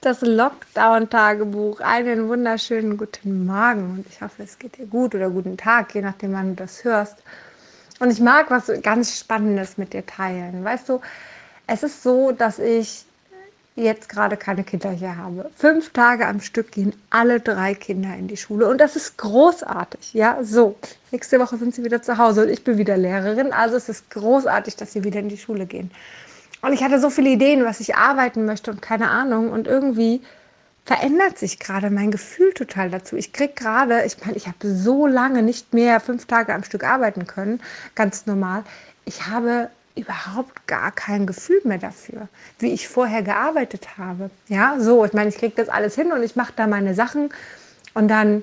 [0.00, 1.80] das Lockdown-Tagebuch.
[1.80, 6.02] Einen wunderschönen guten Morgen und ich hoffe, es geht dir gut oder guten Tag, je
[6.02, 7.16] nachdem, wann du das hörst.
[7.98, 10.62] Und ich mag was ganz Spannendes mit dir teilen.
[10.62, 11.00] Weißt du,
[11.66, 13.06] es ist so, dass ich
[13.74, 15.50] jetzt gerade keine Kinder hier habe.
[15.56, 20.14] Fünf Tage am Stück gehen alle drei Kinder in die Schule und das ist großartig.
[20.14, 20.76] Ja, so.
[21.10, 23.52] Nächste Woche sind sie wieder zu Hause und ich bin wieder Lehrerin.
[23.52, 25.90] Also es ist großartig, dass sie wieder in die Schule gehen.
[26.60, 29.50] Und ich hatte so viele Ideen, was ich arbeiten möchte und keine Ahnung.
[29.50, 30.22] Und irgendwie
[30.84, 33.16] verändert sich gerade mein Gefühl total dazu.
[33.16, 36.82] Ich kriege gerade, ich meine, ich habe so lange nicht mehr fünf Tage am Stück
[36.82, 37.60] arbeiten können,
[37.94, 38.64] ganz normal.
[39.04, 44.30] Ich habe überhaupt gar kein Gefühl mehr dafür, wie ich vorher gearbeitet habe.
[44.48, 47.30] Ja, so, ich meine, ich kriege das alles hin und ich mache da meine Sachen
[47.94, 48.42] und dann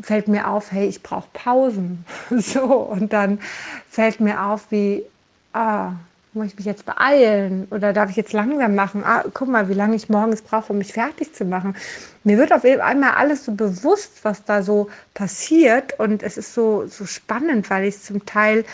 [0.00, 2.04] fällt mir auf, hey, ich brauche Pausen.
[2.30, 3.40] So, und dann
[3.88, 5.04] fällt mir auf, wie,
[5.52, 5.92] ah,
[6.34, 9.04] muss ich mich jetzt beeilen oder darf ich jetzt langsam machen?
[9.04, 11.76] Ah, guck mal, wie lange ich morgens brauche, um mich fertig zu machen.
[12.24, 16.86] Mir wird auf einmal alles so bewusst, was da so passiert und es ist so,
[16.86, 18.64] so spannend, weil ich es zum Teil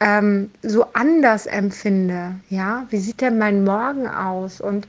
[0.00, 2.34] ähm, so anders empfinde.
[2.50, 4.60] Ja, wie sieht denn mein Morgen aus?
[4.60, 4.88] Und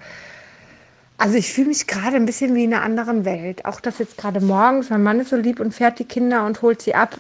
[1.17, 3.65] also ich fühle mich gerade ein bisschen wie in einer anderen Welt.
[3.65, 6.61] Auch dass jetzt gerade morgens, mein Mann ist so lieb und fährt die Kinder und
[6.61, 7.17] holt sie ab,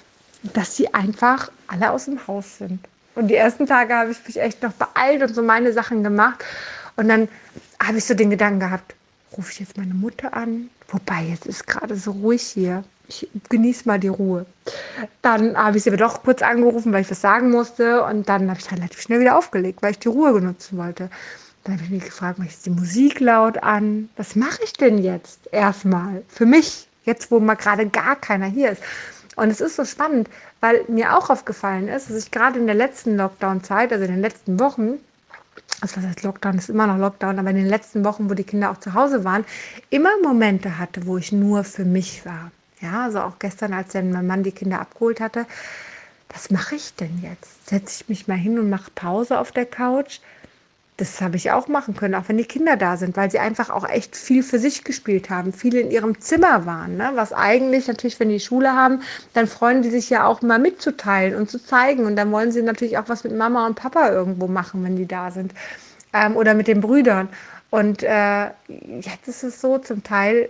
[0.53, 2.79] dass sie einfach alle aus dem Haus sind.
[3.15, 6.43] Und die ersten Tage habe ich mich echt noch beeilt und so meine Sachen gemacht.
[6.95, 7.27] Und dann
[7.81, 8.95] habe ich so den Gedanken gehabt,
[9.37, 10.69] rufe ich jetzt meine Mutter an?
[10.89, 12.83] Wobei, jetzt ist gerade so ruhig hier.
[13.07, 14.45] Ich genieße mal die Ruhe.
[15.21, 18.03] Dann habe ich sie aber doch kurz angerufen, weil ich was sagen musste.
[18.03, 21.09] Und dann habe ich relativ schnell wieder aufgelegt, weil ich die Ruhe genutzen wollte.
[21.63, 24.09] Dann habe ich mich gefragt, mache ich die Musik laut an?
[24.17, 26.87] Was mache ich denn jetzt erstmal für mich?
[27.05, 28.81] Jetzt, wo mal gerade gar keiner hier ist.
[29.35, 30.29] Und es ist so spannend,
[30.61, 34.21] weil mir auch aufgefallen ist, dass ich gerade in der letzten Lockdown-Zeit, also in den
[34.21, 34.99] letzten Wochen,
[35.81, 38.43] also was heißt Lockdown, ist immer noch Lockdown, aber in den letzten Wochen, wo die
[38.43, 39.45] Kinder auch zu Hause waren,
[39.89, 42.51] immer Momente hatte, wo ich nur für mich war.
[42.81, 45.45] Ja, also auch gestern, als dann mein Mann die Kinder abgeholt hatte,
[46.29, 47.69] was mache ich denn jetzt?
[47.69, 50.19] Setze ich mich mal hin und mache Pause auf der Couch?
[50.97, 53.69] Das habe ich auch machen können, auch wenn die Kinder da sind, weil sie einfach
[53.69, 56.95] auch echt viel für sich gespielt haben, viele in ihrem Zimmer waren.
[56.95, 57.11] Ne?
[57.15, 59.01] Was eigentlich natürlich, wenn die Schule haben,
[59.33, 62.05] dann freuen die sich ja auch mal mitzuteilen und zu zeigen.
[62.05, 65.05] Und dann wollen sie natürlich auch was mit Mama und Papa irgendwo machen, wenn die
[65.05, 65.53] da sind.
[66.13, 67.27] Ähm, oder mit den Brüdern.
[67.71, 68.45] Und äh,
[69.01, 70.49] jetzt ist es so, zum Teil,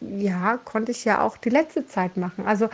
[0.00, 2.46] ja, konnte ich ja auch die letzte Zeit machen.
[2.46, 2.70] Also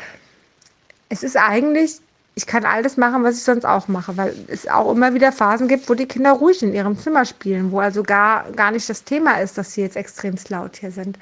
[1.09, 2.01] es ist eigentlich
[2.35, 5.69] ich kann alles machen, was ich sonst auch mache, weil es auch immer wieder Phasen
[5.69, 9.05] gibt, wo die Kinder ruhig in ihrem Zimmer spielen, wo also gar, gar nicht das
[9.05, 11.19] Thema ist, dass sie jetzt extremst laut hier sind.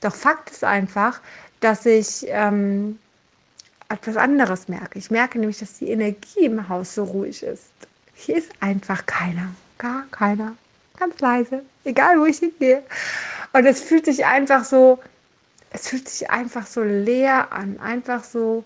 [0.00, 1.20] Doch Fakt ist einfach,
[1.60, 2.98] dass ich ähm,
[3.88, 4.98] etwas anderes merke.
[4.98, 7.70] Ich merke nämlich, dass die Energie im Haus so ruhig ist.
[8.14, 10.54] Hier ist einfach keiner, gar keiner,
[10.98, 12.82] ganz leise, egal wo ich hingehe.
[13.52, 14.98] Und es fühlt sich einfach so,
[15.70, 18.64] es fühlt sich einfach so leer an, einfach so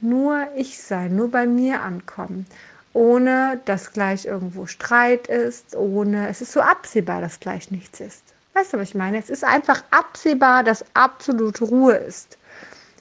[0.00, 2.46] nur ich sein, nur bei mir ankommen,
[2.92, 8.22] ohne dass gleich irgendwo Streit ist, ohne, es ist so absehbar, dass gleich nichts ist.
[8.54, 9.18] Weißt du, was ich meine?
[9.18, 12.38] Es ist einfach absehbar, dass absolut Ruhe ist.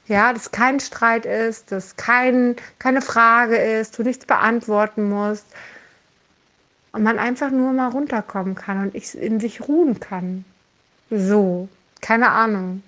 [0.07, 5.45] Ja, dass kein Streit ist, dass kein, keine Frage ist, du nichts beantworten musst.
[6.91, 10.45] Und man einfach nur mal runterkommen kann und ich in sich ruhen kann.
[11.09, 11.67] So,
[12.01, 12.83] keine Ahnung.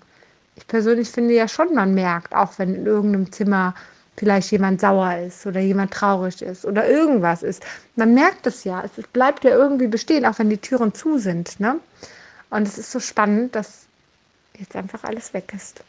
[0.56, 3.76] Ich persönlich finde ja schon, man merkt, auch wenn in irgendeinem Zimmer
[4.18, 7.64] vielleicht jemand sauer ist oder jemand traurig ist oder irgendwas ist.
[7.96, 11.60] Man merkt es ja, es bleibt ja irgendwie bestehen, auch wenn die Türen zu sind.
[11.60, 11.80] Ne?
[12.50, 13.86] Und es ist so spannend, dass
[14.58, 15.84] jetzt einfach alles weg ist.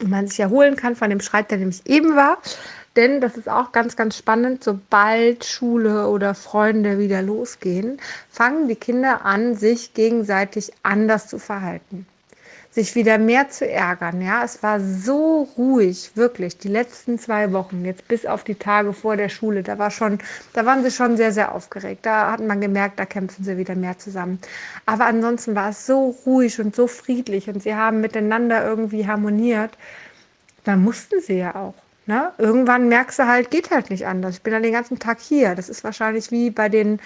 [0.00, 2.38] Und man sich erholen kann von dem Schreit, der nämlich eben war.
[2.94, 4.62] Denn das ist auch ganz, ganz spannend.
[4.62, 7.98] Sobald Schule oder Freunde wieder losgehen,
[8.30, 12.06] fangen die Kinder an, sich gegenseitig anders zu verhalten
[12.72, 14.22] sich wieder mehr zu ärgern.
[14.22, 18.94] Ja, es war so ruhig, wirklich, die letzten zwei Wochen, jetzt bis auf die Tage
[18.94, 19.62] vor der Schule.
[19.62, 20.18] Da war schon,
[20.54, 22.06] da waren sie schon sehr, sehr aufgeregt.
[22.06, 24.38] Da hat man gemerkt, da kämpfen sie wieder mehr zusammen.
[24.86, 29.76] Aber ansonsten war es so ruhig und so friedlich und sie haben miteinander irgendwie harmoniert.
[30.64, 31.74] Da mussten sie ja auch.
[32.06, 32.32] Ne?
[32.38, 34.36] Irgendwann merkst du halt, geht halt nicht anders.
[34.36, 35.54] Ich bin dann den ganzen Tag hier.
[35.54, 37.00] Das ist wahrscheinlich wie bei den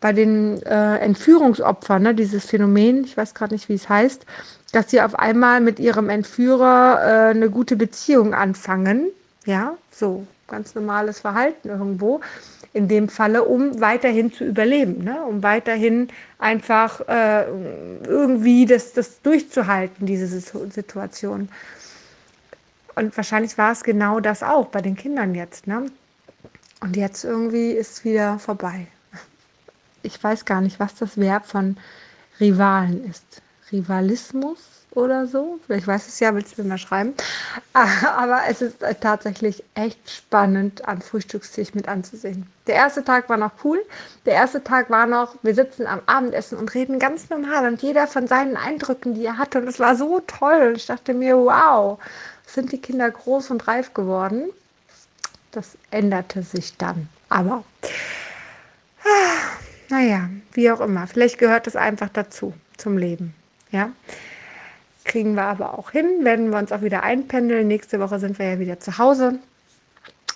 [0.00, 4.24] bei den äh, Entführungsopfern, ne, dieses Phänomen, ich weiß gerade nicht, wie es heißt,
[4.72, 9.08] dass sie auf einmal mit ihrem Entführer äh, eine gute Beziehung anfangen.
[9.44, 12.20] Ja, so ganz normales Verhalten irgendwo.
[12.72, 15.22] In dem Falle, um weiterhin zu überleben, ne?
[15.24, 16.08] um weiterhin
[16.38, 17.44] einfach äh,
[18.06, 21.48] irgendwie das, das durchzuhalten, diese Situation.
[22.94, 25.66] Und wahrscheinlich war es genau das auch bei den Kindern jetzt.
[25.66, 25.86] Ne?
[26.80, 28.86] Und jetzt irgendwie ist es wieder vorbei
[30.02, 31.76] ich weiß gar nicht, was das Verb von
[32.40, 33.42] Rivalen ist.
[33.72, 34.58] Rivalismus
[34.92, 35.60] oder so.
[35.66, 37.14] Vielleicht weiß es ja, willst du mir mal schreiben.
[37.72, 42.46] Aber es ist tatsächlich echt spannend, am Frühstückstisch mit anzusehen.
[42.66, 43.80] Der erste Tag war noch cool.
[44.26, 48.06] Der erste Tag war noch, wir sitzen am Abendessen und reden ganz normal und jeder
[48.06, 49.60] von seinen Eindrücken, die er hatte.
[49.60, 50.74] Und es war so toll.
[50.76, 51.98] Ich dachte mir, wow,
[52.46, 54.50] sind die Kinder groß und reif geworden.
[55.52, 57.08] Das änderte sich dann.
[57.28, 57.64] Aber
[59.90, 61.06] naja, wie auch immer.
[61.06, 63.34] Vielleicht gehört es einfach dazu, zum Leben.
[63.70, 63.90] Ja.
[65.04, 67.66] Kriegen wir aber auch hin, werden wir uns auch wieder einpendeln.
[67.66, 69.38] Nächste Woche sind wir ja wieder zu Hause.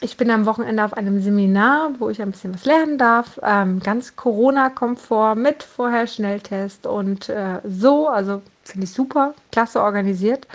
[0.01, 3.41] Ich bin am Wochenende auf einem Seminar, wo ich ein bisschen was lernen darf.
[3.43, 8.09] Ähm, ganz Corona-Komfort mit vorher Schnelltest und äh, so.
[8.09, 10.47] Also finde ich super, klasse organisiert,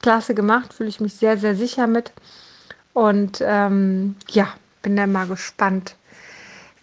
[0.00, 2.12] klasse gemacht, fühle ich mich sehr, sehr sicher mit.
[2.94, 4.48] Und ähm, ja,
[4.82, 5.94] bin dann mal gespannt,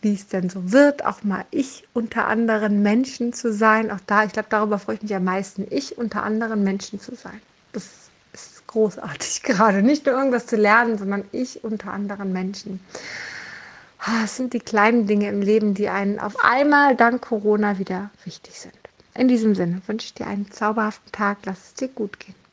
[0.05, 3.89] wie es denn so wird, auch mal ich unter anderen Menschen zu sein.
[3.89, 7.15] Auch da, ich glaube, darüber freue ich mich am meisten, ich unter anderen Menschen zu
[7.15, 7.41] sein.
[7.73, 7.85] Das
[8.31, 9.81] ist großartig gerade.
[9.81, 12.79] Nicht nur irgendwas zu lernen, sondern ich unter anderen Menschen.
[13.97, 18.11] Ah, es sind die kleinen Dinge im Leben, die einen auf einmal dank Corona wieder
[18.25, 18.77] wichtig sind.
[19.15, 21.39] In diesem Sinne wünsche ich dir einen zauberhaften Tag.
[21.45, 22.44] Lass es dir gut gehen.